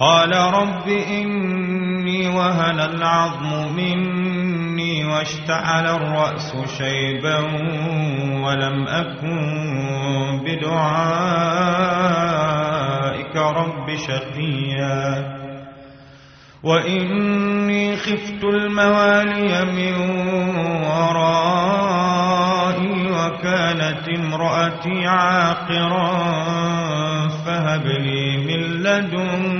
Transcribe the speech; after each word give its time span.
قال 0.00 0.32
رب 0.32 0.88
إني 0.88 2.28
وهن 2.28 2.80
العظم 2.80 3.76
مني 3.76 5.04
واشتعل 5.04 5.86
الرأس 5.86 6.56
شيبا 6.78 7.38
ولم 8.44 8.88
أكن 8.88 10.40
بدعائك 10.44 10.96
رب 13.36 13.96
شقيا. 13.96 15.40
وإني 16.62 17.96
خفت 17.96 18.44
الموالي 18.44 19.64
من 19.64 19.94
ورائي 20.84 21.90
وكانت 23.12 24.08
امرأتي 24.08 25.06
عاقرا 25.06 26.10
فهب 27.28 27.86
لي 27.86 28.36
من 28.36 28.82
لدنك 28.82 29.59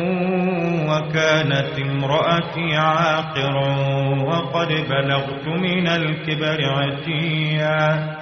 وكانت 0.91 1.79
امرأتي 1.79 2.75
عاقرا 2.75 3.75
وقد 4.23 4.67
بلغت 4.67 5.47
من 5.47 5.87
الكبر 5.87 6.59
عتيا. 6.65 8.15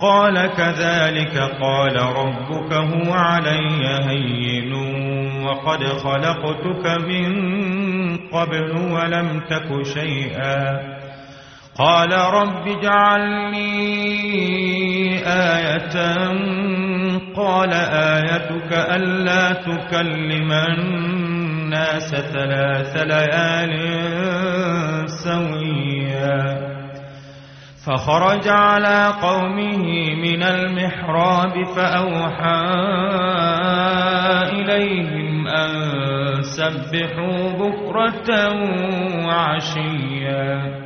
قال 0.00 0.46
كذلك 0.46 1.38
قال 1.60 1.96
ربك 1.96 2.72
هو 2.72 3.12
علي 3.12 3.86
هين 4.08 4.72
وقد 5.42 5.84
خلقتك 5.84 6.86
من 7.08 8.16
قبل 8.16 8.70
ولم 8.92 9.40
تك 9.40 9.82
شيئا. 9.94 10.80
قال 11.78 12.12
رب 12.12 12.68
اجعل 12.68 13.50
لي 13.50 13.96
آية. 15.26 15.96
قال 17.36 17.72
آيتك 17.72 18.72
ألا 18.72 19.52
تكلم 19.52 20.52
الناس 20.52 21.25
ثلاث 22.10 22.96
ليال 22.96 23.74
سويا. 25.08 26.66
فخرج 27.86 28.48
على 28.48 29.12
قومه 29.22 30.14
من 30.14 30.42
المحراب 30.42 31.64
فأوحى 31.64 32.62
إليهم 34.52 35.48
أن 35.48 35.72
سبحوا 36.42 37.50
بكرة 37.52 38.30
وعشيا. 39.26 40.85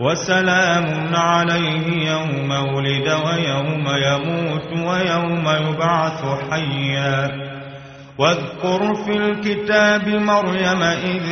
وسلام 0.00 1.14
عليه 1.14 2.10
يوم 2.10 2.50
ولد 2.50 3.08
ويوم 3.08 3.86
يموت 3.88 4.72
ويوم 4.72 5.48
يبعث 5.68 6.24
حيا. 6.50 7.28
واذكر 8.18 8.94
في 8.94 9.16
الكتاب 9.16 10.08
مريم 10.08 10.82
إذ 10.82 11.22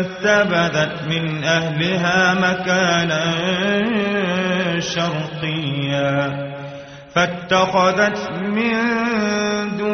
انتبذت 0.00 1.02
من 1.08 1.44
أهلها 1.44 2.34
مكانا 2.34 3.24
شرقيا. 4.80 6.32
فاتخذت 7.14 8.30
من 8.42 8.74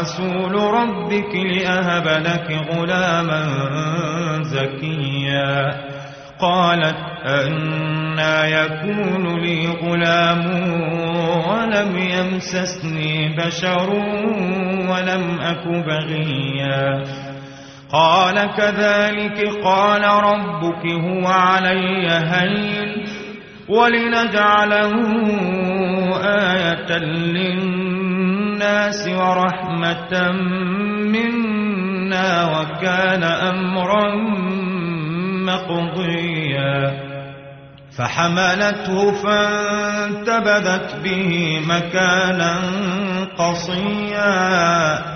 رسول 0.00 0.54
ربك 0.54 1.34
لأهب 1.34 2.06
لك 2.08 2.48
غلاما 2.70 3.42
زكيا. 4.42 5.74
قالت 6.40 6.96
أنا 7.24 8.46
يكون 8.46 9.40
لي 9.40 9.66
غلام 9.66 10.44
ولم 11.48 11.98
يمسسني 11.98 13.36
بشر 13.36 13.90
ولم 14.90 15.40
أك 15.40 15.66
بغيا. 15.66 17.04
قال 17.92 18.50
كذلك 18.56 19.48
قال 19.64 20.04
ربك 20.04 20.86
هو 20.86 21.26
علي 21.26 22.08
هين 22.08 23.06
ولنجعله 23.68 24.92
آية 26.24 26.98
للناس. 26.98 27.75
ورحمة 29.08 30.32
منا 31.12 32.28
وكان 32.44 33.22
أمرا 33.22 34.14
مقضيا. 35.46 37.06
فحملته 37.98 39.12
فانتبذت 39.12 40.96
به 41.04 41.60
مكانا 41.68 42.60
قصيا. 43.38 45.15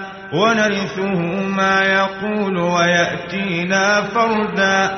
ونرثه 0.33 1.19
ما 1.47 1.81
يقول 1.81 2.57
ويأتينا 2.57 4.01
فردا. 4.01 4.91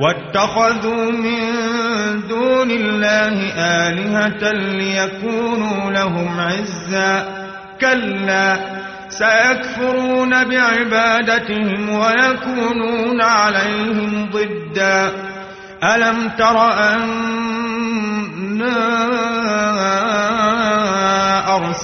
واتخذوا 0.00 1.10
من 1.12 1.40
دون 2.28 2.70
الله 2.70 3.52
آلهة 3.58 4.52
ليكونوا 4.52 5.90
لهم 5.90 6.40
عزا. 6.40 7.24
كلا 7.80 8.56
سيكفرون 9.08 10.44
بعبادتهم 10.44 11.90
ويكونون 11.90 13.20
عليهم 13.20 14.30
ضدا. 14.32 15.12
ألم 15.84 16.28
تر 16.38 16.72
أنا 16.72 17.36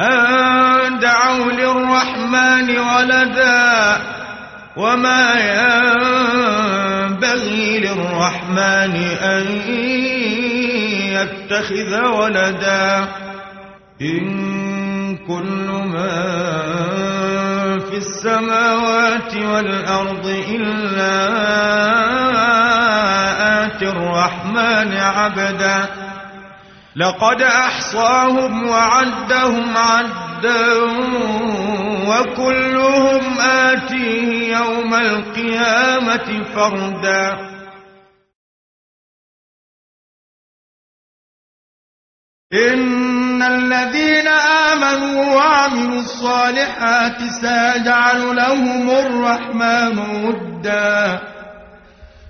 أن 0.00 0.98
دعوا 0.98 1.52
للرحمن 1.52 2.78
ولدا 2.78 3.96
وما 4.76 5.34
ينبغي 7.08 7.78
للرحمن 7.80 8.94
أن 9.22 9.46
يتخذ 11.18 12.04
ولدا 12.04 13.08
إن 14.02 15.16
كل 15.16 15.66
ما 15.84 16.18
في 17.90 17.96
السماوات 17.96 19.36
والأرض 19.36 20.26
إلا 20.48 21.28
آتي 23.66 23.88
الرحمن 23.88 24.92
عبداً 24.92 25.97
لقد 26.96 27.42
أحصاهم 27.42 28.68
وعدهم 28.68 29.76
عدا 29.76 30.72
وكلهم 32.08 33.40
آتيه 33.40 34.56
يوم 34.56 34.94
القيامة 34.94 36.44
فردا. 36.54 37.48
إن 42.52 43.42
الذين 43.42 44.28
آمنوا 44.72 45.34
وعملوا 45.34 46.00
الصالحات 46.00 47.18
سيجعل 47.40 48.36
لهم 48.36 48.90
الرحمن 48.90 49.98
ودا. 50.24 51.37